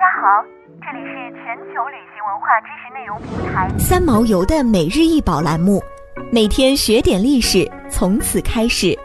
[0.00, 0.42] 家好，
[0.80, 5.78] 这里是全球旅行文化知识内容平台三毛游的每日一宝栏目，
[6.32, 8.98] 每天学点历史，从此开始。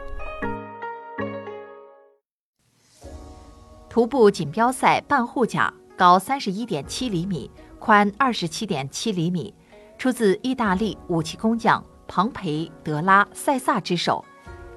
[3.90, 9.54] 徒步锦标赛半护甲，高三十一点七厘米，宽二十七点七厘米，
[9.98, 14.24] 出自意大利武器工匠庞培德拉塞萨之手，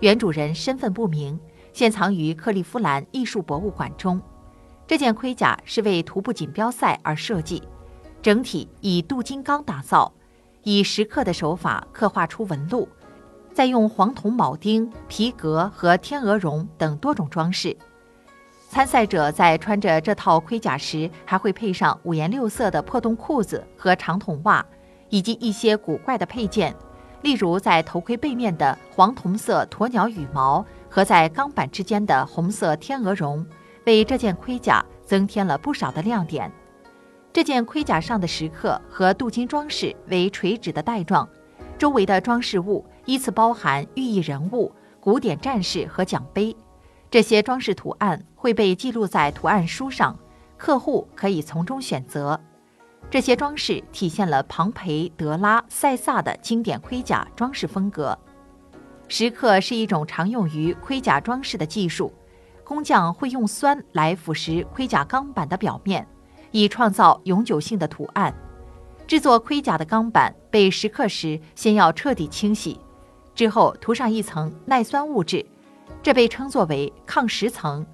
[0.01, 1.39] 原主人身份不明，
[1.73, 4.21] 现藏于克利夫兰艺术博物馆中。
[4.89, 7.63] 这件盔甲是为徒步锦标赛而设计，
[8.23, 10.11] 整体以镀金刚打造，
[10.63, 12.89] 以石刻的手法刻画出纹路，
[13.53, 17.77] 再用黄铜铆钉、皮革和天鹅绒等多种装饰。
[18.71, 24.65] 参赛者在穿着这套盔甲时，还会配上五颜六色的破洞裤子和长筒袜，
[25.11, 26.75] 以及一些古怪的配件，
[27.21, 33.47] 例如在头盔背面的黄铜色鸵鸟羽毛和在钢板之间的红色天鹅绒。
[33.85, 36.51] 为这件盔甲增添了不少的亮点。
[37.33, 41.29] 这件盔甲上的石刻和镀金装饰为垂直的带状，
[41.79, 46.57] 周围的装饰物依次包含寓意人物、古典战士和奖杯。
[47.11, 50.19] 这些装饰图案会被记录在图案书上，
[50.57, 52.39] 客户可以从中选择。
[53.11, 58.19] 这些装饰体现了庞培德拉塞萨的经典盔甲装饰风格。
[59.07, 62.13] 石刻是一种常用于盔甲装饰的技术。
[62.69, 66.07] 工匠会用酸来腐蚀盔甲钢板的表面，
[66.51, 68.35] 以创造永久性的图案。
[69.07, 72.79] 制作盔甲的钢板被蚀刻时，先要彻底清洗，
[73.35, 75.47] 之后涂上一层耐酸物质，
[76.03, 77.87] 这被称作为抗蚀层。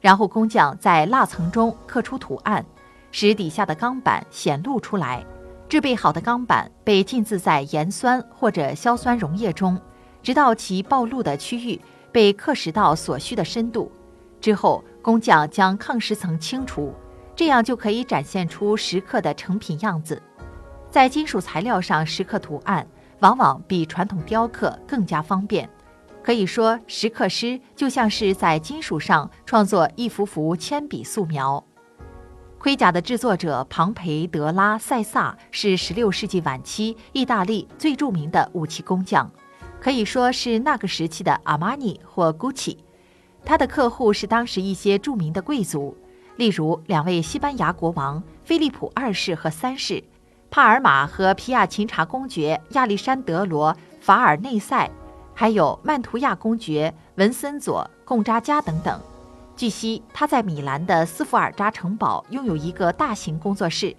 [0.00, 2.64] 然后工匠在蜡层中刻出图案，
[3.10, 5.22] 使底下的钢板显露出来。
[5.68, 9.78] 制备好的钢板被浸渍在盐酸或者硝酸溶液中，
[10.22, 11.78] 直到其暴露的区域
[12.10, 13.92] 被刻蚀到所需的深度。
[14.42, 16.92] 之后，工匠将抗蚀层清除，
[17.36, 20.20] 这样就可以展现出石刻的成品样子。
[20.90, 22.84] 在金属材料上石刻图案，
[23.20, 25.70] 往往比传统雕刻更加方便。
[26.24, 31.64] 可以说，石刻师就像是在金属上创作一幅幅铅笔素描。
[32.58, 39.30] 盔甲的制作者庞培德拉塞萨是16世纪晚期意大利最著名的武器工匠，
[39.80, 42.76] 可以说是那个时期的阿玛尼或 Gucci。
[43.44, 45.96] 他的客户是当时一些著名的贵族，
[46.36, 50.02] 例如两位西班牙国王菲利普二世和三世，
[50.50, 54.90] 帕尔马和皮亚琴察公爵亚历山德罗法尔内塞，
[55.34, 59.00] 还有曼图亚公爵文森佐贡扎加等等。
[59.54, 63.94] 据悉，他在米兰的斯福尔扎城堡拥有一个大型工作室。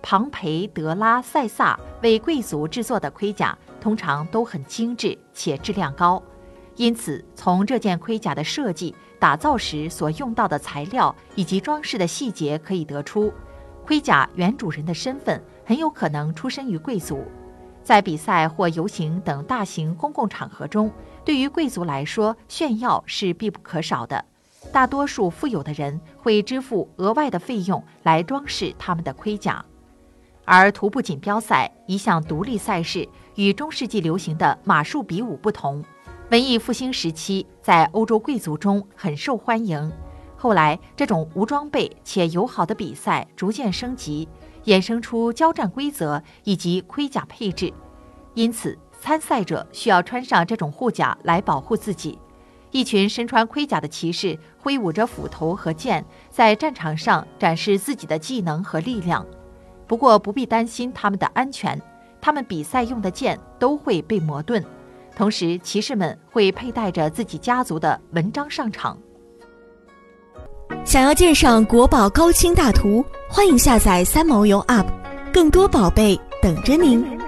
[0.00, 6.20] 庞培德拉塞萨为贵族制作的盔甲通常都很精致且质量高。
[6.76, 13.32] 因此，从这件盔甲的设计、打造时所用到的材料以及装饰的细节可以得出，
[13.84, 17.24] 盔甲原主人的身份很有可能出身于贵族。
[17.82, 20.90] 在比赛或游行等大型公共场合中，
[21.24, 24.24] 对于贵族来说，炫耀是必不可少的。
[24.72, 29.64] 大多数富有的人会支付额外的费用来装饰他们的盔甲。
[30.44, 35.84] 而徒步锦标赛一项独立赛事，与中世纪流行的马术比武不同。
[36.32, 39.92] 文艺复兴时期，在欧洲贵族中很受欢迎。
[40.34, 44.26] 后来，这种无装备且友好的比赛逐渐升级，
[44.64, 47.70] 衍生出交战规则以及盔甲配置。
[48.32, 52.18] 因此，参赛者需要穿上这种护甲来保护自己。
[52.70, 59.26] 一群身穿盔甲的骑士挥舞着斧头和剑，在战场上展示自己的技能和力量。
[59.86, 61.78] 不过，不必担心他们的安全，
[62.22, 64.64] 他们比赛用的剑都会被磨钝。
[65.14, 68.98] 同时，骑士们会佩戴着自己家族的纹章上场。
[70.84, 74.86] 想要鉴赏国宝高清大图，欢迎下载三毛游 App，
[75.32, 77.21] 更多宝贝等着您。